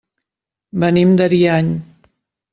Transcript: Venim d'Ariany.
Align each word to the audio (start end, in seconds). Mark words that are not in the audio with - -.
Venim 0.85 1.13
d'Ariany. 1.21 1.71